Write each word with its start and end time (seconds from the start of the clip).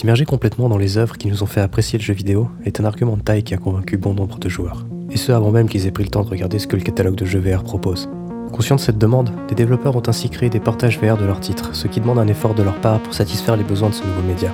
S'immerger 0.00 0.24
complètement 0.24 0.70
dans 0.70 0.78
les 0.78 0.96
œuvres 0.96 1.18
qui 1.18 1.28
nous 1.28 1.42
ont 1.42 1.46
fait 1.46 1.60
apprécier 1.60 1.98
le 1.98 2.02
jeu 2.02 2.14
vidéo 2.14 2.48
est 2.64 2.80
un 2.80 2.86
argument 2.86 3.18
de 3.18 3.20
taille 3.20 3.42
qui 3.42 3.52
a 3.52 3.58
convaincu 3.58 3.98
bon 3.98 4.14
nombre 4.14 4.38
de 4.38 4.48
joueurs. 4.48 4.86
Et 5.10 5.18
ce 5.18 5.30
avant 5.30 5.50
même 5.50 5.68
qu'ils 5.68 5.86
aient 5.86 5.90
pris 5.90 6.04
le 6.04 6.08
temps 6.08 6.24
de 6.24 6.30
regarder 6.30 6.58
ce 6.58 6.66
que 6.66 6.74
le 6.74 6.80
catalogue 6.80 7.16
de 7.16 7.26
jeux 7.26 7.38
VR 7.38 7.62
propose. 7.62 8.08
Conscient 8.50 8.76
de 8.76 8.80
cette 8.80 8.96
demande, 8.96 9.30
des 9.48 9.54
développeurs 9.54 9.94
ont 9.96 10.02
ainsi 10.06 10.30
créé 10.30 10.48
des 10.48 10.58
portages 10.58 10.98
VR 10.98 11.18
de 11.18 11.26
leurs 11.26 11.40
titres, 11.40 11.74
ce 11.74 11.86
qui 11.86 12.00
demande 12.00 12.18
un 12.18 12.28
effort 12.28 12.54
de 12.54 12.62
leur 12.62 12.80
part 12.80 12.98
pour 13.00 13.12
satisfaire 13.12 13.56
les 13.56 13.62
besoins 13.62 13.90
de 13.90 13.94
ce 13.94 14.06
nouveau 14.06 14.22
média. 14.22 14.50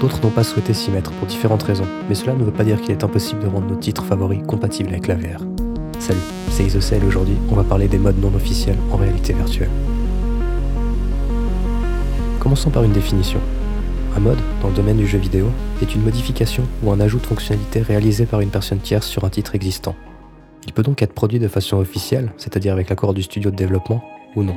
D'autres 0.00 0.22
n'ont 0.22 0.30
pas 0.30 0.44
souhaité 0.44 0.72
s'y 0.72 0.90
mettre 0.90 1.10
pour 1.10 1.28
différentes 1.28 1.64
raisons, 1.64 1.84
mais 2.08 2.14
cela 2.14 2.32
ne 2.32 2.42
veut 2.42 2.50
pas 2.50 2.64
dire 2.64 2.80
qu'il 2.80 2.92
est 2.92 3.04
impossible 3.04 3.42
de 3.42 3.48
rendre 3.48 3.66
nos 3.66 3.76
titres 3.76 4.06
favoris 4.06 4.40
compatibles 4.46 4.88
avec 4.88 5.08
la 5.08 5.16
VR. 5.16 5.44
Salut, 5.98 6.20
c'est 6.48 6.64
Isocel 6.64 7.02
et 7.02 7.06
aujourd'hui 7.06 7.36
on 7.50 7.54
va 7.54 7.64
parler 7.64 7.88
des 7.88 7.98
modes 7.98 8.18
non 8.18 8.34
officiels 8.34 8.78
en 8.90 8.96
réalité 8.96 9.34
virtuelle. 9.34 9.68
Commençons 12.40 12.70
par 12.70 12.82
une 12.82 12.92
définition. 12.92 13.40
Un 14.16 14.20
mode, 14.20 14.38
dans 14.62 14.68
le 14.68 14.74
domaine 14.74 14.96
du 14.96 15.06
jeu 15.06 15.18
vidéo, 15.18 15.50
est 15.82 15.94
une 15.94 16.02
modification 16.02 16.64
ou 16.82 16.90
un 16.90 17.00
ajout 17.00 17.18
de 17.18 17.26
fonctionnalité 17.26 17.82
réalisé 17.82 18.24
par 18.24 18.40
une 18.40 18.48
personne 18.48 18.78
tierce 18.78 19.06
sur 19.06 19.24
un 19.24 19.28
titre 19.28 19.54
existant. 19.54 19.94
Il 20.66 20.72
peut 20.72 20.82
donc 20.82 21.02
être 21.02 21.12
produit 21.12 21.38
de 21.38 21.48
façon 21.48 21.76
officielle, 21.76 22.32
c'est-à-dire 22.38 22.72
avec 22.72 22.88
l'accord 22.88 23.12
du 23.12 23.22
studio 23.22 23.50
de 23.50 23.56
développement, 23.56 24.02
ou 24.34 24.42
non. 24.42 24.56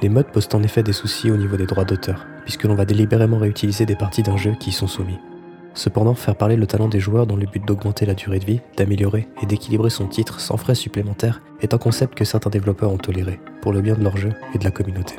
Les 0.00 0.08
modes 0.08 0.30
posent 0.30 0.48
en 0.52 0.62
effet 0.62 0.84
des 0.84 0.92
soucis 0.92 1.32
au 1.32 1.36
niveau 1.36 1.56
des 1.56 1.66
droits 1.66 1.84
d'auteur, 1.84 2.24
puisque 2.44 2.62
l'on 2.64 2.76
va 2.76 2.84
délibérément 2.84 3.38
réutiliser 3.38 3.84
des 3.84 3.96
parties 3.96 4.22
d'un 4.22 4.36
jeu 4.36 4.54
qui 4.60 4.70
y 4.70 4.72
sont 4.72 4.86
soumis. 4.86 5.18
Cependant, 5.74 6.14
faire 6.14 6.36
parler 6.36 6.54
le 6.54 6.68
talent 6.68 6.86
des 6.86 7.00
joueurs 7.00 7.26
dans 7.26 7.34
le 7.34 7.46
but 7.46 7.66
d'augmenter 7.66 8.06
la 8.06 8.14
durée 8.14 8.38
de 8.38 8.44
vie, 8.44 8.60
d'améliorer 8.76 9.26
et 9.42 9.46
d'équilibrer 9.46 9.90
son 9.90 10.06
titre 10.06 10.38
sans 10.38 10.56
frais 10.56 10.76
supplémentaires 10.76 11.42
est 11.60 11.74
un 11.74 11.78
concept 11.78 12.14
que 12.14 12.24
certains 12.24 12.50
développeurs 12.50 12.92
ont 12.92 12.98
toléré, 12.98 13.40
pour 13.60 13.72
le 13.72 13.82
bien 13.82 13.96
de 13.96 14.04
leur 14.04 14.16
jeu 14.16 14.30
et 14.54 14.58
de 14.58 14.64
la 14.64 14.70
communauté. 14.70 15.16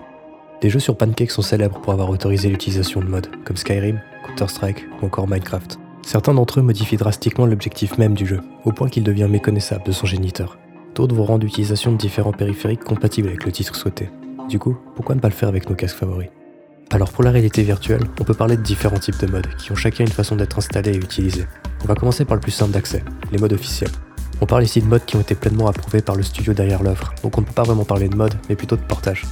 Des 0.65 0.71
jeux 0.71 0.79
sur 0.79 0.97
Pancake 0.97 1.29
sont 1.29 1.43
célèbres 1.43 1.79
pour 1.79 1.93
avoir 1.93 2.09
autorisé 2.09 2.49
l'utilisation 2.49 2.99
de 2.99 3.05
modes, 3.05 3.27
comme 3.45 3.55
Skyrim, 3.55 4.01
Counter-Strike 4.25 4.87
ou 4.99 5.05
encore 5.05 5.27
Minecraft. 5.27 5.77
Certains 6.01 6.33
d'entre 6.33 6.59
eux 6.59 6.63
modifient 6.63 6.97
drastiquement 6.97 7.45
l'objectif 7.45 7.99
même 7.99 8.15
du 8.15 8.25
jeu, 8.25 8.41
au 8.63 8.71
point 8.71 8.89
qu'il 8.89 9.03
devient 9.03 9.27
méconnaissable 9.29 9.83
de 9.85 9.91
son 9.91 10.07
géniteur. 10.07 10.57
D'autres 10.95 11.13
vont 11.13 11.25
rendre 11.25 11.43
l'utilisation 11.43 11.91
de 11.91 11.97
différents 11.97 12.31
périphériques 12.31 12.83
compatibles 12.83 13.27
avec 13.27 13.45
le 13.45 13.51
titre 13.51 13.75
souhaité. 13.75 14.09
Du 14.49 14.57
coup, 14.57 14.75
pourquoi 14.95 15.13
ne 15.13 15.19
pas 15.19 15.29
le 15.29 15.35
faire 15.35 15.49
avec 15.49 15.69
nos 15.69 15.75
casques 15.75 15.97
favoris? 15.97 16.29
Alors 16.89 17.11
pour 17.11 17.23
la 17.23 17.29
réalité 17.29 17.61
virtuelle, 17.61 18.01
on 18.19 18.23
peut 18.23 18.33
parler 18.33 18.57
de 18.57 18.63
différents 18.63 18.97
types 18.97 19.19
de 19.19 19.31
modes, 19.31 19.55
qui 19.59 19.71
ont 19.71 19.75
chacun 19.75 20.03
une 20.03 20.09
façon 20.09 20.35
d'être 20.35 20.57
installés 20.57 20.95
et 20.95 20.97
utilisés. 20.97 21.45
On 21.83 21.85
va 21.85 21.93
commencer 21.93 22.25
par 22.25 22.37
le 22.37 22.41
plus 22.41 22.49
simple 22.49 22.71
d'accès, 22.71 23.03
les 23.31 23.37
modes 23.37 23.53
officiels. 23.53 23.91
On 24.41 24.47
parle 24.47 24.63
ici 24.63 24.81
de 24.81 24.87
modes 24.87 25.05
qui 25.05 25.15
ont 25.15 25.21
été 25.21 25.35
pleinement 25.35 25.67
approuvés 25.67 26.01
par 26.01 26.15
le 26.15 26.23
studio 26.23 26.53
derrière 26.53 26.81
l'œuvre, 26.81 27.13
donc 27.21 27.37
on 27.37 27.41
ne 27.41 27.45
peut 27.45 27.53
pas 27.53 27.61
vraiment 27.61 27.85
parler 27.85 28.09
de 28.09 28.15
mode, 28.15 28.33
mais 28.49 28.55
plutôt 28.55 28.77
de 28.77 28.81
portage. 28.81 29.25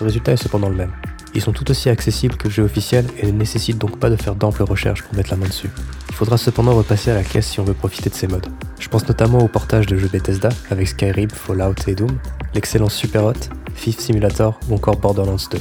Le 0.00 0.06
résultat 0.06 0.32
est 0.32 0.36
cependant 0.36 0.68
le 0.68 0.76
même. 0.76 0.92
Ils 1.34 1.42
sont 1.42 1.52
tout 1.52 1.70
aussi 1.70 1.88
accessibles 1.88 2.36
que 2.36 2.48
le 2.48 2.54
jeu 2.54 2.62
officiel 2.62 3.06
et 3.18 3.26
ne 3.26 3.32
nécessitent 3.32 3.78
donc 3.78 3.98
pas 3.98 4.10
de 4.10 4.16
faire 4.16 4.34
d'amples 4.34 4.62
recherches 4.62 5.02
pour 5.02 5.14
mettre 5.14 5.30
la 5.30 5.36
main 5.36 5.46
dessus. 5.46 5.70
Il 6.08 6.14
faudra 6.14 6.38
cependant 6.38 6.74
repasser 6.74 7.10
à 7.10 7.14
la 7.14 7.22
caisse 7.22 7.48
si 7.48 7.60
on 7.60 7.64
veut 7.64 7.74
profiter 7.74 8.10
de 8.10 8.14
ces 8.14 8.26
modes. 8.26 8.46
Je 8.78 8.88
pense 8.88 9.06
notamment 9.06 9.38
au 9.38 9.48
portage 9.48 9.86
de 9.86 9.96
jeux 9.96 10.08
Bethesda 10.08 10.48
avec 10.70 10.88
Skyrim, 10.88 11.30
Fallout 11.30 11.74
et 11.86 11.94
Doom, 11.94 12.18
l'excellent 12.54 12.88
Superhot, 12.88 13.34
Fifth 13.74 14.00
Simulator 14.00 14.58
ou 14.68 14.74
encore 14.74 14.96
Borderlands 14.96 15.36
2. 15.50 15.58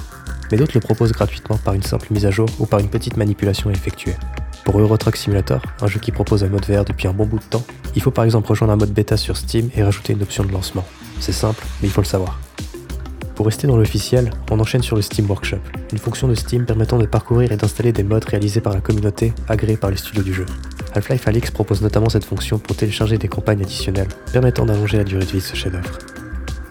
Mais 0.52 0.58
d'autres 0.58 0.74
le 0.76 0.80
proposent 0.80 1.12
gratuitement 1.12 1.58
par 1.58 1.74
une 1.74 1.84
simple 1.84 2.08
mise 2.12 2.26
à 2.26 2.32
jour 2.32 2.48
ou 2.60 2.66
par 2.66 2.80
une 2.80 2.90
petite 2.90 3.18
manipulation 3.18 3.70
effectuée. 3.70 4.16
Pour 4.64 4.80
Euro 4.80 4.98
Truck 4.98 5.16
Simulator, 5.16 5.62
un 5.82 5.88
jeu 5.88 6.00
qui 6.00 6.12
propose 6.12 6.44
un 6.44 6.50
mode 6.50 6.66
VR 6.66 6.86
depuis 6.86 7.08
un 7.08 7.14
bon 7.14 7.26
bout 7.26 7.40
de 7.40 7.44
temps, 7.44 7.64
il 7.96 8.02
faut 8.02 8.12
par 8.12 8.26
exemple 8.26 8.48
rejoindre 8.48 8.74
un 8.74 8.78
mode 8.78 8.94
bêta 8.94 9.18
sur 9.18 9.36
Steam 9.36 9.70
et 9.76 9.84
rajouter 9.84 10.14
une 10.14 10.22
option 10.22 10.44
de 10.44 10.52
lancement. 10.52 10.86
C'est 11.20 11.34
simple, 11.34 11.64
mais 11.82 11.88
il 11.88 11.92
faut 11.92 12.02
le 12.02 12.08
savoir. 12.08 12.40
Pour 13.38 13.46
rester 13.46 13.68
dans 13.68 13.78
l'officiel, 13.78 14.32
on 14.50 14.60
enchaîne 14.60 14.82
sur 14.82 14.96
le 14.96 15.04
Steam 15.04 15.30
Workshop, 15.30 15.60
une 15.92 16.00
fonction 16.00 16.28
de 16.28 16.34
Steam 16.34 16.66
permettant 16.66 16.98
de 16.98 17.06
parcourir 17.06 17.52
et 17.52 17.56
d'installer 17.56 17.92
des 17.92 18.02
modes 18.02 18.26
réalisés 18.26 18.62
par 18.62 18.74
la 18.74 18.82
communauté, 18.82 19.32
agréés 19.48 19.78
par 19.78 19.92
les 19.92 19.98
studios 19.98 20.24
du 20.24 20.34
jeu. 20.34 20.48
Half-Life 20.96 21.28
Alix 21.28 21.52
propose 21.52 21.84
notamment 21.84 22.10
cette 22.10 22.26
fonction 22.26 22.58
pour 22.58 22.76
télécharger 22.76 23.20
des 23.20 23.28
campagnes 23.28 23.62
additionnelles, 23.62 24.08
permettant 24.34 24.66
d'allonger 24.66 24.98
la 24.98 25.04
durée 25.04 25.24
de 25.24 25.30
vie 25.30 25.38
de 25.38 25.44
ce 25.44 25.56
chef-d'œuvre. 25.56 26.00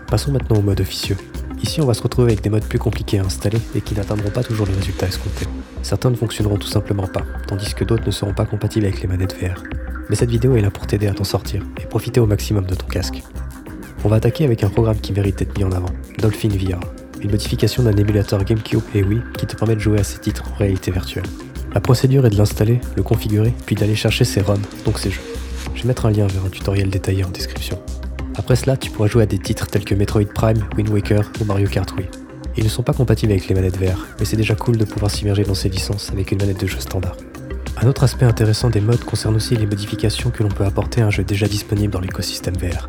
Passons 0.08 0.32
maintenant 0.32 0.56
au 0.56 0.62
mode 0.62 0.80
officieux. 0.80 1.16
Ici, 1.62 1.80
on 1.80 1.86
va 1.86 1.94
se 1.94 2.02
retrouver 2.02 2.32
avec 2.32 2.42
des 2.42 2.50
modes 2.50 2.66
plus 2.66 2.80
compliqués 2.80 3.20
à 3.20 3.24
installer 3.24 3.60
et 3.76 3.80
qui 3.80 3.94
n'atteindront 3.94 4.30
pas 4.30 4.42
toujours 4.42 4.66
les 4.66 4.74
résultats 4.74 5.06
escomptés. 5.06 5.46
Certains 5.82 6.10
ne 6.10 6.16
fonctionneront 6.16 6.58
tout 6.58 6.66
simplement 6.66 7.06
pas, 7.06 7.22
tandis 7.46 7.74
que 7.74 7.84
d'autres 7.84 8.06
ne 8.06 8.10
seront 8.10 8.34
pas 8.34 8.44
compatibles 8.44 8.86
avec 8.86 9.02
les 9.02 9.06
manettes 9.06 9.36
VR. 9.40 9.62
Mais 10.10 10.16
cette 10.16 10.30
vidéo 10.30 10.56
est 10.56 10.62
là 10.62 10.72
pour 10.72 10.88
t'aider 10.88 11.06
à 11.06 11.14
t'en 11.14 11.22
sortir 11.22 11.62
et 11.80 11.86
profiter 11.86 12.18
au 12.18 12.26
maximum 12.26 12.66
de 12.66 12.74
ton 12.74 12.88
casque. 12.88 13.22
On 14.06 14.08
va 14.08 14.16
attaquer 14.18 14.44
avec 14.44 14.62
un 14.62 14.68
programme 14.68 15.00
qui 15.00 15.12
mérite 15.12 15.40
d'être 15.40 15.58
mis 15.58 15.64
en 15.64 15.72
avant, 15.72 15.88
Dolphin 16.20 16.50
VR, 16.50 16.78
une 17.22 17.32
modification 17.32 17.82
d'un 17.82 17.96
émulateur 17.96 18.44
GameCube 18.44 18.82
et 18.94 19.02
Wii 19.02 19.20
qui 19.36 19.46
te 19.46 19.56
permet 19.56 19.74
de 19.74 19.80
jouer 19.80 19.98
à 19.98 20.04
ces 20.04 20.20
titres 20.20 20.44
en 20.48 20.54
réalité 20.54 20.92
virtuelle. 20.92 21.26
La 21.74 21.80
procédure 21.80 22.24
est 22.24 22.30
de 22.30 22.36
l'installer, 22.36 22.80
le 22.94 23.02
configurer, 23.02 23.52
puis 23.66 23.74
d'aller 23.74 23.96
chercher 23.96 24.24
ses 24.24 24.42
ROM, 24.42 24.60
donc 24.84 25.00
ses 25.00 25.10
jeux. 25.10 25.24
Je 25.74 25.82
vais 25.82 25.88
mettre 25.88 26.06
un 26.06 26.12
lien 26.12 26.28
vers 26.28 26.44
un 26.44 26.50
tutoriel 26.50 26.88
détaillé 26.88 27.24
en 27.24 27.30
description. 27.30 27.80
Après 28.36 28.54
cela, 28.54 28.76
tu 28.76 28.92
pourras 28.92 29.08
jouer 29.08 29.24
à 29.24 29.26
des 29.26 29.40
titres 29.40 29.66
tels 29.66 29.84
que 29.84 29.96
Metroid 29.96 30.32
Prime, 30.32 30.62
Wind 30.76 30.88
Waker 30.90 31.32
ou 31.40 31.44
Mario 31.44 31.66
Kart 31.66 31.90
Wii. 31.96 32.06
Ils 32.56 32.62
ne 32.62 32.68
sont 32.68 32.84
pas 32.84 32.92
compatibles 32.92 33.32
avec 33.32 33.48
les 33.48 33.56
manettes 33.56 33.76
VR, 33.76 34.06
mais 34.20 34.24
c'est 34.24 34.36
déjà 34.36 34.54
cool 34.54 34.76
de 34.76 34.84
pouvoir 34.84 35.10
s'immerger 35.10 35.42
dans 35.42 35.54
ces 35.54 35.68
licences 35.68 36.12
avec 36.12 36.30
une 36.30 36.38
manette 36.38 36.60
de 36.60 36.68
jeu 36.68 36.78
standard. 36.78 37.16
Un 37.82 37.88
autre 37.88 38.04
aspect 38.04 38.24
intéressant 38.24 38.70
des 38.70 38.80
modes 38.80 39.02
concerne 39.02 39.34
aussi 39.34 39.56
les 39.56 39.66
modifications 39.66 40.30
que 40.30 40.44
l'on 40.44 40.48
peut 40.48 40.64
apporter 40.64 41.02
à 41.02 41.06
un 41.06 41.10
jeu 41.10 41.24
déjà 41.24 41.48
disponible 41.48 41.92
dans 41.92 42.00
l'écosystème 42.00 42.54
VR. 42.54 42.88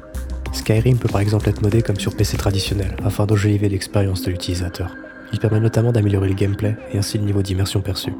Skyrim 0.57 0.97
peut 0.97 1.07
par 1.07 1.21
exemple 1.21 1.47
être 1.49 1.61
modé 1.61 1.83
comme 1.83 1.99
sur 1.99 2.15
PC 2.15 2.35
traditionnel, 2.35 2.95
afin 3.05 3.25
d'enjoliver 3.25 3.69
l'expérience 3.69 4.23
de 4.23 4.31
l'utilisateur. 4.31 4.95
Il 5.31 5.39
permet 5.39 5.59
notamment 5.59 5.91
d'améliorer 5.91 6.29
le 6.29 6.33
gameplay 6.33 6.75
et 6.91 6.97
ainsi 6.97 7.19
le 7.19 7.25
niveau 7.25 7.43
d'immersion 7.43 7.79
perçu. 7.79 8.11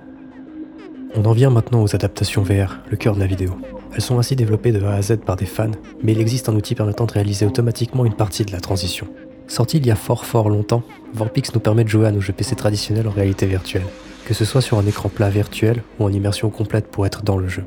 On 1.16 1.26
en 1.26 1.32
vient 1.32 1.50
maintenant 1.50 1.82
aux 1.82 1.96
adaptations 1.96 2.44
VR, 2.44 2.80
le 2.92 2.96
cœur 2.96 3.16
de 3.16 3.20
la 3.20 3.26
vidéo. 3.26 3.58
Elles 3.94 4.02
sont 4.02 4.20
ainsi 4.20 4.36
développées 4.36 4.72
de 4.72 4.84
A 4.84 4.94
à 4.94 5.02
Z 5.02 5.18
par 5.26 5.36
des 5.36 5.48
fans, 5.48 5.72
mais 6.04 6.12
il 6.12 6.22
existe 6.22 6.48
un 6.48 6.56
outil 6.56 6.76
permettant 6.76 7.06
de 7.06 7.14
réaliser 7.14 7.46
automatiquement 7.46 8.06
une 8.06 8.14
partie 8.14 8.46
de 8.46 8.52
la 8.52 8.60
transition. 8.60 9.08
Sorti 9.48 9.78
il 9.78 9.88
y 9.88 9.92
a 9.92 9.96
fort 9.96 10.26
fort 10.26 10.50
longtemps, 10.50 10.84
Vorpix 11.14 11.54
nous 11.56 11.60
permet 11.60 11.86
de 11.86 11.90
jouer 11.90 12.06
à 12.06 12.12
nos 12.12 12.22
jeux 12.22 12.34
PC 12.34 12.56
traditionnels 12.56 13.08
en 13.08 13.12
réalité 13.12 13.48
virtuelle, 13.48 13.88
que 14.26 14.36
ce 14.36 14.46
soit 14.46 14.62
sur 14.62 14.78
un 14.78 14.86
écran 14.86 15.10
plat 15.10 15.30
virtuel 15.30 15.82
ou 16.00 16.04
en 16.04 16.12
immersion 16.12 16.52
complète 16.52 16.88
pour 16.88 17.08
être 17.08 17.24
dans 17.24 17.38
le 17.38 17.48
jeu. 17.48 17.64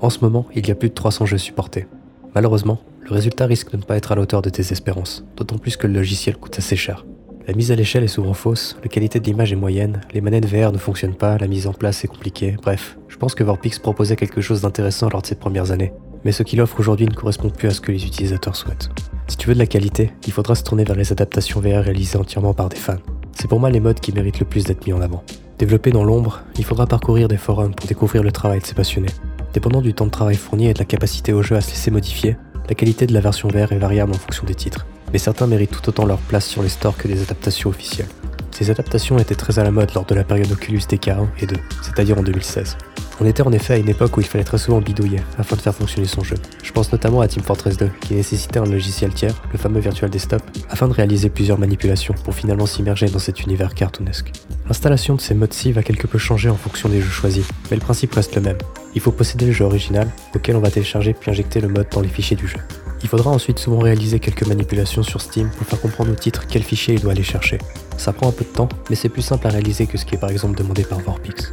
En 0.00 0.08
ce 0.08 0.20
moment, 0.20 0.46
il 0.54 0.66
y 0.66 0.70
a 0.70 0.74
plus 0.74 0.88
de 0.88 0.94
300 0.94 1.26
jeux 1.26 1.38
supportés. 1.38 1.86
Malheureusement, 2.34 2.80
le 3.04 3.12
résultat 3.12 3.46
risque 3.46 3.70
de 3.70 3.76
ne 3.76 3.82
pas 3.82 3.96
être 3.96 4.12
à 4.12 4.14
l'auteur 4.14 4.40
de 4.40 4.48
tes 4.48 4.72
espérances, 4.72 5.24
d'autant 5.36 5.58
plus 5.58 5.76
que 5.76 5.86
le 5.86 5.92
logiciel 5.92 6.36
coûte 6.36 6.58
assez 6.58 6.76
cher. 6.76 7.04
La 7.46 7.52
mise 7.52 7.70
à 7.70 7.76
l'échelle 7.76 8.04
est 8.04 8.08
souvent 8.08 8.32
fausse, 8.32 8.76
la 8.82 8.88
qualité 8.88 9.20
de 9.20 9.26
l'image 9.26 9.52
est 9.52 9.56
moyenne, 9.56 10.00
les 10.14 10.22
manettes 10.22 10.46
VR 10.46 10.72
ne 10.72 10.78
fonctionnent 10.78 11.14
pas, 11.14 11.36
la 11.36 11.46
mise 11.46 11.66
en 11.66 11.74
place 11.74 12.02
est 12.02 12.08
compliquée, 12.08 12.56
bref, 12.62 12.96
je 13.08 13.18
pense 13.18 13.34
que 13.34 13.44
Vorpix 13.44 13.78
proposait 13.78 14.16
quelque 14.16 14.40
chose 14.40 14.62
d'intéressant 14.62 15.10
lors 15.10 15.20
de 15.20 15.26
ses 15.26 15.34
premières 15.34 15.70
années, 15.70 15.92
mais 16.24 16.32
ce 16.32 16.42
qu'il 16.42 16.62
offre 16.62 16.80
aujourd'hui 16.80 17.06
ne 17.06 17.12
correspond 17.12 17.50
plus 17.50 17.68
à 17.68 17.72
ce 17.72 17.82
que 17.82 17.92
les 17.92 18.06
utilisateurs 18.06 18.56
souhaitent. 18.56 18.88
Si 19.28 19.36
tu 19.36 19.48
veux 19.48 19.54
de 19.54 19.58
la 19.58 19.66
qualité, 19.66 20.12
il 20.26 20.32
faudra 20.32 20.54
se 20.54 20.62
tourner 20.62 20.84
vers 20.84 20.96
les 20.96 21.12
adaptations 21.12 21.60
VR 21.60 21.84
réalisées 21.84 22.16
entièrement 22.16 22.54
par 22.54 22.70
des 22.70 22.76
fans. 22.76 22.96
C'est 23.32 23.48
pour 23.48 23.60
moi 23.60 23.70
les 23.70 23.80
modes 23.80 24.00
qui 24.00 24.12
méritent 24.12 24.40
le 24.40 24.46
plus 24.46 24.64
d'être 24.64 24.86
mis 24.86 24.94
en 24.94 25.02
avant. 25.02 25.22
Développés 25.58 25.92
dans 25.92 26.04
l'ombre, 26.04 26.42
il 26.58 26.64
faudra 26.64 26.86
parcourir 26.86 27.28
des 27.28 27.36
forums 27.36 27.74
pour 27.74 27.86
découvrir 27.86 28.22
le 28.22 28.32
travail 28.32 28.60
de 28.60 28.66
ces 28.66 28.74
passionnés. 28.74 29.12
Dépendant 29.52 29.82
du 29.82 29.92
temps 29.92 30.06
de 30.06 30.10
travail 30.10 30.36
fourni 30.36 30.68
et 30.68 30.74
de 30.74 30.78
la 30.78 30.84
capacité 30.84 31.32
au 31.32 31.42
jeu 31.42 31.56
à 31.56 31.60
se 31.60 31.70
laisser 31.70 31.90
modifier, 31.90 32.36
la 32.68 32.74
qualité 32.74 33.06
de 33.06 33.12
la 33.12 33.20
version 33.20 33.48
VR 33.48 33.72
est 33.72 33.78
variable 33.78 34.12
en 34.12 34.18
fonction 34.18 34.44
des 34.44 34.54
titres, 34.54 34.86
mais 35.12 35.18
certains 35.18 35.46
méritent 35.46 35.70
tout 35.70 35.88
autant 35.88 36.06
leur 36.06 36.18
place 36.18 36.46
sur 36.46 36.62
les 36.62 36.68
stores 36.68 36.96
que 36.96 37.08
des 37.08 37.22
adaptations 37.22 37.70
officielles. 37.70 38.08
Ces 38.50 38.70
adaptations 38.70 39.18
étaient 39.18 39.34
très 39.34 39.58
à 39.58 39.64
la 39.64 39.70
mode 39.70 39.92
lors 39.94 40.04
de 40.04 40.14
la 40.14 40.24
période 40.24 40.50
Oculus 40.52 40.78
DK1 40.78 41.26
et 41.40 41.46
2, 41.46 41.56
c'est-à-dire 41.82 42.18
en 42.18 42.22
2016. 42.22 42.76
On 43.20 43.26
était 43.26 43.42
en 43.42 43.52
effet 43.52 43.74
à 43.74 43.76
une 43.76 43.88
époque 43.88 44.16
où 44.16 44.20
il 44.20 44.26
fallait 44.26 44.44
très 44.44 44.58
souvent 44.58 44.80
bidouiller 44.80 45.20
afin 45.38 45.56
de 45.56 45.60
faire 45.60 45.74
fonctionner 45.74 46.06
son 46.06 46.24
jeu. 46.24 46.36
Je 46.62 46.72
pense 46.72 46.90
notamment 46.90 47.20
à 47.20 47.28
Team 47.28 47.42
Fortress 47.42 47.76
2, 47.76 47.90
qui 48.00 48.14
nécessitait 48.14 48.58
un 48.58 48.64
logiciel 48.64 49.12
tiers, 49.12 49.34
le 49.52 49.58
fameux 49.58 49.80
Virtual 49.80 50.10
Desktop, 50.10 50.42
afin 50.70 50.88
de 50.88 50.92
réaliser 50.92 51.30
plusieurs 51.30 51.58
manipulations 51.58 52.14
pour 52.24 52.34
finalement 52.34 52.66
s'immerger 52.66 53.06
dans 53.06 53.18
cet 53.18 53.42
univers 53.42 53.74
cartoonesque. 53.74 54.32
L'installation 54.66 55.14
de 55.14 55.20
ces 55.20 55.34
modes-ci 55.34 55.72
va 55.72 55.82
quelque 55.82 56.06
peu 56.06 56.18
changer 56.18 56.48
en 56.48 56.56
fonction 56.56 56.88
des 56.88 57.00
jeux 57.00 57.10
choisis, 57.10 57.46
mais 57.70 57.76
le 57.76 57.82
principe 57.82 58.14
reste 58.14 58.34
le 58.34 58.40
même. 58.40 58.58
Il 58.94 59.00
faut 59.00 59.12
posséder 59.12 59.46
le 59.46 59.52
jeu 59.52 59.64
original, 59.64 60.08
auquel 60.34 60.56
on 60.56 60.60
va 60.60 60.70
télécharger 60.70 61.14
puis 61.14 61.30
injecter 61.30 61.60
le 61.60 61.68
mode 61.68 61.88
dans 61.90 62.00
les 62.00 62.08
fichiers 62.08 62.36
du 62.36 62.46
jeu. 62.46 62.58
Il 63.02 63.08
faudra 63.08 63.30
ensuite 63.30 63.58
souvent 63.58 63.80
réaliser 63.80 64.18
quelques 64.18 64.46
manipulations 64.46 65.02
sur 65.02 65.20
Steam 65.20 65.50
pour 65.50 65.66
faire 65.66 65.80
comprendre 65.80 66.12
au 66.12 66.14
titre 66.14 66.46
quel 66.48 66.62
fichier 66.62 66.94
il 66.94 67.00
doit 67.00 67.12
aller 67.12 67.22
chercher. 67.22 67.58
Ça 67.98 68.12
prend 68.12 68.28
un 68.28 68.32
peu 68.32 68.44
de 68.44 68.50
temps, 68.50 68.68
mais 68.88 68.96
c'est 68.96 69.08
plus 69.10 69.22
simple 69.22 69.46
à 69.46 69.50
réaliser 69.50 69.86
que 69.86 69.98
ce 69.98 70.06
qui 70.06 70.14
est 70.14 70.18
par 70.18 70.30
exemple 70.30 70.56
demandé 70.56 70.84
par 70.84 71.00
Vorpix. 71.00 71.52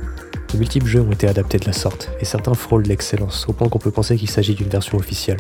De 0.53 0.57
multiples 0.57 0.87
jeux 0.87 1.01
ont 1.01 1.11
été 1.11 1.27
adaptés 1.27 1.57
de 1.57 1.65
la 1.65 1.73
sorte, 1.73 2.11
et 2.19 2.25
certains 2.25 2.53
frôlent 2.53 2.83
l'excellence, 2.83 3.45
au 3.49 3.53
point 3.53 3.69
qu'on 3.69 3.79
peut 3.79 3.91
penser 3.91 4.15
qu'il 4.15 4.29
s'agit 4.29 4.55
d'une 4.55 4.69
version 4.69 4.97
officielle. 4.97 5.39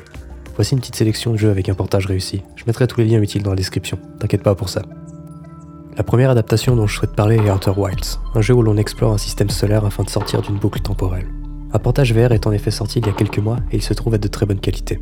Voici 0.55 0.73
une 0.73 0.79
petite 0.79 0.95
sélection 0.95 1.31
de 1.31 1.37
jeux 1.37 1.49
avec 1.49 1.69
un 1.69 1.75
portage 1.75 2.07
réussi. 2.07 2.43
Je 2.55 2.63
mettrai 2.67 2.87
tous 2.87 2.99
les 2.99 3.05
liens 3.07 3.21
utiles 3.21 3.43
dans 3.43 3.51
la 3.51 3.55
description, 3.55 3.97
t'inquiète 4.19 4.43
pas 4.43 4.55
pour 4.55 4.69
ça. 4.69 4.81
La 5.97 6.03
première 6.03 6.29
adaptation 6.29 6.75
dont 6.75 6.87
je 6.87 6.95
souhaite 6.95 7.15
parler 7.15 7.37
est 7.37 7.51
Outer 7.51 7.73
Wilds, 7.75 8.19
un 8.33 8.41
jeu 8.41 8.53
où 8.53 8.61
l'on 8.61 8.77
explore 8.77 9.13
un 9.13 9.17
système 9.17 9.49
solaire 9.49 9.85
afin 9.85 10.03
de 10.03 10.09
sortir 10.09 10.41
d'une 10.41 10.57
boucle 10.57 10.81
temporelle. 10.81 11.27
Un 11.73 11.79
portage 11.79 12.13
VR 12.13 12.33
est 12.33 12.47
en 12.47 12.51
effet 12.51 12.69
sorti 12.69 12.99
il 12.99 13.05
y 13.05 13.09
a 13.09 13.13
quelques 13.13 13.39
mois 13.39 13.57
et 13.71 13.77
il 13.77 13.81
se 13.81 13.93
trouve 13.93 14.15
être 14.15 14.23
de 14.23 14.27
très 14.27 14.45
bonne 14.45 14.59
qualité. 14.59 14.99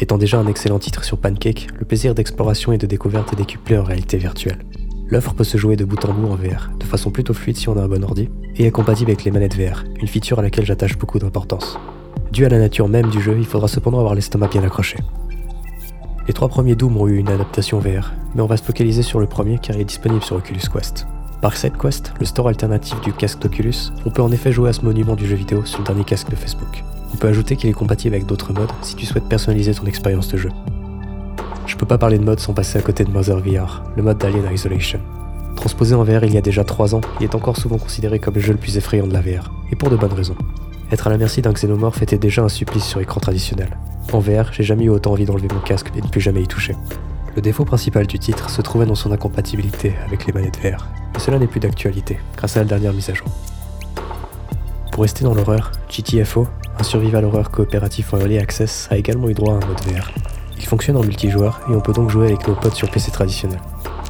Étant 0.00 0.18
déjà 0.18 0.38
un 0.38 0.48
excellent 0.48 0.80
titre 0.80 1.04
sur 1.04 1.18
Pancake, 1.18 1.68
le 1.78 1.84
plaisir 1.84 2.14
d'exploration 2.14 2.72
et 2.72 2.78
de 2.78 2.86
découverte 2.86 3.32
est 3.32 3.36
décuplé 3.36 3.78
en 3.78 3.84
réalité 3.84 4.16
virtuelle. 4.16 4.58
L'offre 5.10 5.34
peut 5.34 5.44
se 5.44 5.58
jouer 5.58 5.76
de 5.76 5.84
bout 5.84 6.04
en 6.04 6.12
bout 6.12 6.26
en 6.26 6.34
VR, 6.34 6.70
de 6.78 6.84
façon 6.84 7.12
plutôt 7.12 7.34
fluide 7.34 7.56
si 7.56 7.68
on 7.68 7.76
a 7.76 7.82
un 7.82 7.88
bon 7.88 8.02
ordi, 8.02 8.28
et 8.56 8.66
est 8.66 8.70
compatible 8.72 9.12
avec 9.12 9.24
les 9.24 9.30
manettes 9.30 9.56
VR, 9.56 9.84
une 10.00 10.08
feature 10.08 10.40
à 10.40 10.42
laquelle 10.42 10.66
j'attache 10.66 10.98
beaucoup 10.98 11.20
d'importance. 11.20 11.78
Dû 12.32 12.44
à 12.44 12.48
la 12.48 12.58
nature 12.58 12.88
même 12.88 13.10
du 13.10 13.20
jeu, 13.20 13.36
il 13.38 13.46
faudra 13.46 13.68
cependant 13.68 13.98
avoir 13.98 14.16
l'estomac 14.16 14.48
bien 14.48 14.64
accroché. 14.64 14.98
Les 16.26 16.34
trois 16.34 16.48
premiers 16.48 16.74
Doom 16.74 16.96
ont 16.96 17.06
eu 17.06 17.16
une 17.16 17.28
adaptation 17.28 17.78
VR, 17.78 18.12
mais 18.34 18.42
on 18.42 18.46
va 18.46 18.56
se 18.56 18.64
focaliser 18.64 19.02
sur 19.02 19.20
le 19.20 19.26
premier 19.26 19.58
car 19.58 19.76
il 19.76 19.82
est 19.82 19.84
disponible 19.84 20.22
sur 20.22 20.36
Oculus 20.36 20.68
Quest. 20.70 21.06
Par 21.40 21.56
SideQuest, 21.56 22.14
le 22.18 22.26
store 22.26 22.48
alternatif 22.48 23.00
du 23.00 23.12
casque 23.12 23.38
d'Oculus, 23.38 23.92
on 24.04 24.10
peut 24.10 24.22
en 24.22 24.32
effet 24.32 24.50
jouer 24.50 24.70
à 24.70 24.72
ce 24.72 24.82
monument 24.82 25.14
du 25.14 25.24
jeu 25.24 25.36
vidéo 25.36 25.64
sur 25.64 25.78
le 25.78 25.84
dernier 25.84 26.02
casque 26.02 26.30
de 26.30 26.36
Facebook. 26.36 26.82
On 27.14 27.16
peut 27.16 27.28
ajouter 27.28 27.54
qu'il 27.54 27.70
est 27.70 27.74
compatible 27.74 28.16
avec 28.16 28.26
d'autres 28.26 28.52
modes 28.52 28.72
si 28.82 28.96
tu 28.96 29.06
souhaites 29.06 29.28
personnaliser 29.28 29.72
ton 29.72 29.86
expérience 29.86 30.26
de 30.28 30.36
jeu. 30.36 30.50
Je 31.66 31.76
peux 31.76 31.86
pas 31.86 31.96
parler 31.96 32.18
de 32.18 32.24
mode 32.24 32.40
sans 32.40 32.54
passer 32.54 32.76
à 32.76 32.82
côté 32.82 33.04
de 33.04 33.10
Mother 33.10 33.38
VR, 33.38 33.84
le 33.96 34.02
mode 34.02 34.18
d'Alien 34.18 34.52
Isolation. 34.52 35.00
Transposé 35.54 35.94
en 35.94 36.02
VR 36.02 36.24
il 36.24 36.34
y 36.34 36.38
a 36.38 36.40
déjà 36.40 36.64
3 36.64 36.96
ans, 36.96 37.02
il 37.20 37.24
est 37.24 37.34
encore 37.36 37.56
souvent 37.56 37.78
considéré 37.78 38.18
comme 38.18 38.34
le 38.34 38.40
jeu 38.40 38.52
le 38.52 38.58
plus 38.58 38.76
effrayant 38.76 39.06
de 39.06 39.12
la 39.12 39.20
VR, 39.20 39.52
et 39.70 39.76
pour 39.76 39.90
de 39.90 39.96
bonnes 39.96 40.12
raisons. 40.12 40.36
Être 40.90 41.06
à 41.06 41.10
la 41.10 41.18
merci 41.18 41.40
d'un 41.40 41.52
xénomorphe 41.52 42.02
était 42.02 42.18
déjà 42.18 42.42
un 42.42 42.48
supplice 42.48 42.84
sur 42.84 43.00
écran 43.00 43.20
traditionnel. 43.20 43.78
En 44.12 44.18
VR, 44.18 44.52
j'ai 44.52 44.64
jamais 44.64 44.84
eu 44.84 44.90
autant 44.90 45.12
envie 45.12 45.24
d'enlever 45.24 45.48
mon 45.52 45.60
casque 45.60 45.92
et 45.94 46.00
de 46.00 46.06
ne 46.06 46.10
plus 46.10 46.20
jamais 46.20 46.42
y 46.42 46.46
toucher. 46.48 46.74
Le 47.38 47.42
défaut 47.42 47.64
principal 47.64 48.04
du 48.04 48.18
titre 48.18 48.50
se 48.50 48.60
trouvait 48.62 48.84
dans 48.84 48.96
son 48.96 49.12
incompatibilité 49.12 49.94
avec 50.04 50.26
les 50.26 50.32
manettes 50.32 50.58
VR, 50.60 50.88
mais 51.14 51.20
cela 51.20 51.38
n'est 51.38 51.46
plus 51.46 51.60
d'actualité, 51.60 52.18
grâce 52.36 52.56
à 52.56 52.58
la 52.58 52.64
dernière 52.64 52.92
mise 52.92 53.10
à 53.10 53.14
jour. 53.14 53.28
Pour 54.90 55.04
rester 55.04 55.22
dans 55.22 55.34
l'horreur, 55.34 55.70
GTFO, 55.88 56.48
un 56.80 56.82
survival 56.82 57.24
horreur 57.24 57.52
coopératif 57.52 58.12
en 58.12 58.18
early 58.18 58.38
access, 58.38 58.88
a 58.90 58.96
également 58.96 59.28
eu 59.28 59.34
droit 59.34 59.54
à 59.54 59.58
un 59.58 59.68
mode 59.68 59.80
VR. 59.86 60.10
Il 60.56 60.66
fonctionne 60.66 60.96
en 60.96 61.04
multijoueur 61.04 61.60
et 61.70 61.76
on 61.76 61.80
peut 61.80 61.92
donc 61.92 62.10
jouer 62.10 62.26
avec 62.26 62.48
nos 62.48 62.56
potes 62.56 62.74
sur 62.74 62.90
PC 62.90 63.12
traditionnel. 63.12 63.60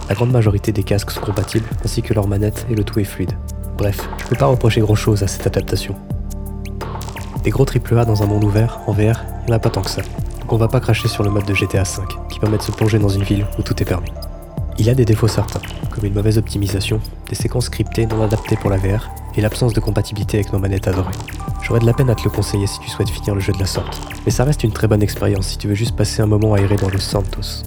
La 0.08 0.14
grande 0.14 0.30
majorité 0.30 0.72
des 0.72 0.82
casques 0.82 1.10
sont 1.10 1.20
compatibles, 1.20 1.68
ainsi 1.84 2.00
que 2.00 2.14
leurs 2.14 2.28
manettes 2.28 2.64
et 2.70 2.74
le 2.74 2.82
tout 2.82 2.98
est 2.98 3.04
fluide. 3.04 3.32
Bref, 3.76 4.08
je 4.22 4.28
peux 4.28 4.36
pas 4.36 4.46
reprocher 4.46 4.80
grand 4.80 4.94
chose 4.94 5.22
à 5.22 5.26
cette 5.26 5.46
adaptation. 5.46 5.94
Des 7.44 7.50
gros 7.50 7.66
AAA 7.66 8.06
dans 8.06 8.22
un 8.22 8.26
monde 8.26 8.44
ouvert, 8.44 8.80
en 8.86 8.92
VR, 8.92 9.22
il 9.42 9.50
n'y 9.50 9.52
a 9.52 9.58
pas 9.58 9.68
tant 9.68 9.82
que 9.82 9.90
ça. 9.90 10.00
On 10.50 10.56
va 10.56 10.68
pas 10.68 10.80
cracher 10.80 11.08
sur 11.08 11.22
le 11.22 11.30
mode 11.30 11.44
de 11.44 11.52
GTA 11.52 11.82
V, 11.82 12.02
qui 12.30 12.38
permet 12.38 12.56
de 12.56 12.62
se 12.62 12.72
plonger 12.72 12.98
dans 12.98 13.10
une 13.10 13.22
ville 13.22 13.46
où 13.58 13.62
tout 13.62 13.74
est 13.82 13.84
permis. 13.84 14.10
Il 14.78 14.88
a 14.88 14.94
des 14.94 15.04
défauts 15.04 15.28
certains, 15.28 15.60
comme 15.90 16.06
une 16.06 16.14
mauvaise 16.14 16.38
optimisation, 16.38 17.00
des 17.28 17.34
séquences 17.34 17.66
scriptées 17.66 18.06
non 18.06 18.22
adaptées 18.22 18.56
pour 18.56 18.70
la 18.70 18.78
VR, 18.78 19.10
et 19.36 19.42
l'absence 19.42 19.74
de 19.74 19.80
compatibilité 19.80 20.38
avec 20.38 20.50
nos 20.50 20.58
manettes 20.58 20.88
adorées. 20.88 21.12
J'aurais 21.62 21.80
de 21.80 21.86
la 21.86 21.92
peine 21.92 22.08
à 22.08 22.14
te 22.14 22.24
le 22.24 22.30
conseiller 22.30 22.66
si 22.66 22.80
tu 22.80 22.88
souhaites 22.88 23.10
finir 23.10 23.34
le 23.34 23.42
jeu 23.42 23.52
de 23.52 23.58
la 23.58 23.66
sorte, 23.66 24.00
mais 24.24 24.32
ça 24.32 24.44
reste 24.44 24.64
une 24.64 24.72
très 24.72 24.88
bonne 24.88 25.02
expérience 25.02 25.48
si 25.48 25.58
tu 25.58 25.68
veux 25.68 25.74
juste 25.74 25.94
passer 25.94 26.22
un 26.22 26.26
moment 26.26 26.54
aéré 26.54 26.76
dans 26.76 26.88
Los 26.88 27.00
Santos. 27.00 27.64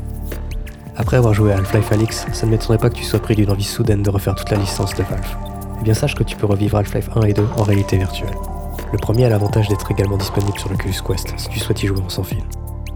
Après 0.97 1.17
avoir 1.17 1.35
joué 1.35 1.53
à 1.53 1.57
Half-Life 1.57 1.91
Alyx, 1.91 2.25
ça 2.33 2.45
ne 2.47 2.51
m'étonnerait 2.51 2.79
pas 2.79 2.89
que 2.89 2.95
tu 2.95 3.03
sois 3.03 3.19
pris 3.19 3.35
d'une 3.35 3.51
envie 3.51 3.63
soudaine 3.63 4.01
de 4.01 4.09
refaire 4.09 4.33
toute 4.33 4.49
la 4.49 4.57
licence 4.57 4.95
de 4.95 5.03
Valve. 5.03 5.37
Eh 5.79 5.83
bien 5.83 5.93
sache 5.93 6.15
que 6.15 6.23
tu 6.23 6.35
peux 6.35 6.47
revivre 6.47 6.77
Half-Life 6.77 7.09
1 7.15 7.21
et 7.21 7.33
2 7.33 7.45
en 7.57 7.63
réalité 7.63 7.97
virtuelle. 7.97 8.35
Le 8.91 8.97
premier 8.97 9.25
a 9.25 9.29
l'avantage 9.29 9.67
d'être 9.67 9.91
également 9.91 10.17
disponible 10.17 10.57
sur 10.57 10.69
le 10.69 10.75
Oculus 10.75 10.95
Quest 11.05 11.33
si 11.37 11.49
tu 11.49 11.59
souhaites 11.59 11.83
y 11.83 11.87
jouer 11.87 12.01
en 12.01 12.09
sans 12.09 12.23
fil. 12.23 12.43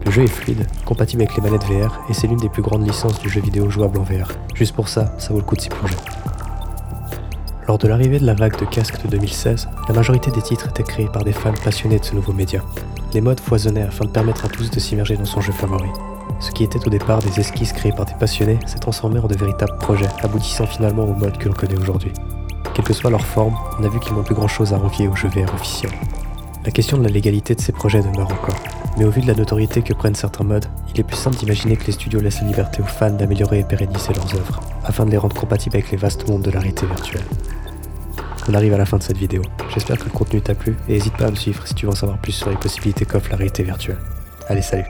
Le 0.06 0.12
jeu 0.12 0.24
est 0.24 0.28
fluide, 0.28 0.68
compatible 0.86 1.24
avec 1.24 1.36
les 1.36 1.42
manettes 1.42 1.66
VR 1.66 2.00
et 2.10 2.14
c'est 2.14 2.28
l'une 2.28 2.38
des 2.38 2.50
plus 2.50 2.62
grandes 2.62 2.88
licences 2.88 3.20
du 3.20 3.28
jeu 3.28 3.42
vidéo 3.42 3.72
jouable 3.72 3.98
en 3.98 4.04
VR. 4.04 4.32
Juste 4.54 4.76
pour 4.76 4.88
ça, 4.88 5.12
ça 5.18 5.30
vaut 5.30 5.40
le 5.40 5.46
coup 5.46 5.56
de 5.56 5.62
s'y 5.62 5.70
plonger. 5.70 5.96
Lors 7.68 7.80
de 7.80 7.88
l'arrivée 7.88 8.20
de 8.20 8.26
la 8.28 8.36
vague 8.36 8.60
de 8.60 8.66
casques 8.66 9.02
de 9.04 9.08
2016, 9.08 9.68
la 9.88 9.94
majorité 9.96 10.30
des 10.30 10.44
titres 10.44 10.70
étaient 10.70 10.84
créés 10.84 11.10
par 11.12 11.24
des 11.24 11.34
fans 11.34 11.54
passionnés 11.64 11.98
de 11.98 12.06
ce 12.06 12.14
nouveau 12.14 12.34
média. 12.34 12.62
Les 13.16 13.22
modes 13.22 13.40
foisonnaient 13.40 13.82
afin 13.82 14.06
de 14.06 14.12
permettre 14.12 14.46
à 14.46 14.48
tous 14.48 14.70
de 14.70 14.80
s'immerger 14.80 15.18
dans 15.18 15.26
son 15.26 15.42
jeu 15.42 15.52
favori. 15.52 15.90
Ce 16.40 16.52
qui 16.52 16.64
était 16.64 16.86
au 16.86 16.92
départ 16.92 17.20
des 17.20 17.40
esquisses 17.40 17.74
créées 17.74 17.92
par 17.92 18.06
des 18.06 18.14
passionnés 18.14 18.60
s'est 18.68 18.78
transformé 18.78 19.20
en 19.20 19.28
de 19.28 19.36
véritables 19.36 19.78
projets, 19.80 20.10
aboutissant 20.22 20.68
finalement 20.68 21.06
au 21.06 21.14
mode 21.14 21.40
que 21.40 21.48
l'on 21.48 21.56
connaît 21.56 21.80
aujourd'hui. 21.80 22.12
Quelle 22.76 22.86
que 22.86 22.94
soit 22.94 23.10
leur 23.10 23.26
forme, 23.26 23.56
on 23.80 23.84
a 23.84 23.88
vu 23.88 24.00
qu'ils 24.00 24.14
n'ont 24.14 24.24
plus 24.24 24.36
grand 24.36 24.48
chose 24.48 24.72
à 24.72 24.78
envier 24.78 25.08
au 25.08 25.16
jeu 25.16 25.30
VR 25.30 25.52
officiel. 25.56 25.92
La 26.64 26.72
question 26.72 26.98
de 26.98 27.04
la 27.04 27.10
légalité 27.10 27.56
de 27.56 27.62
ces 27.62 27.72
projets 27.72 28.02
demeure 28.02 28.32
encore, 28.32 28.56
mais 28.98 29.06
au 29.06 29.10
vu 29.10 29.22
de 29.22 29.28
la 29.28 29.34
notoriété 29.34 29.82
que 29.82 29.94
prennent 29.94 30.16
certains 30.16 30.44
modes, 30.44 30.66
il 30.94 31.00
est 31.00 31.04
plus 31.04 31.18
simple 31.18 31.38
d'imaginer 31.38 31.76
que 31.76 31.86
les 31.86 31.94
studios 31.94 32.20
laissent 32.20 32.42
la 32.42 32.48
liberté 32.48 32.82
aux 32.82 32.86
fans 32.86 33.12
d'améliorer 33.12 33.60
et 33.60 33.64
pérenniser 33.64 34.14
leurs 34.14 34.34
œuvres, 34.36 34.60
afin 34.84 35.06
de 35.06 35.12
les 35.12 35.18
rendre 35.18 35.36
compatibles 35.36 35.76
avec 35.76 35.92
les 35.92 35.98
vastes 35.98 36.28
mondes 36.30 36.44
de 36.44 36.52
la 36.52 36.60
réalité 36.60 36.86
virtuelle. 36.86 37.26
On 38.48 38.54
arrive 38.54 38.74
à 38.74 38.78
la 38.78 38.86
fin 38.86 38.98
de 38.98 39.04
cette 39.04 39.18
vidéo. 39.18 39.42
J'espère 39.74 39.98
que 39.98 40.06
le 40.06 40.12
contenu 40.12 40.42
t'a 40.42 40.54
plu 40.56 40.76
et 40.88 40.94
n'hésite 40.94 41.18
pas 41.18 41.26
à 41.26 41.32
me 41.32 41.36
suivre 41.36 41.66
si 41.68 41.74
tu 41.74 41.86
veux 41.86 41.92
en 41.92 41.96
savoir 41.96 42.20
plus 42.20 42.34
sur 42.34 42.50
les 42.50 42.58
possibilités 42.58 43.06
qu'offre 43.06 43.32
la 43.32 43.38
réalité 43.38 43.64
virtuelle. 43.64 43.98
Allez, 44.48 44.62
salut 44.62 44.86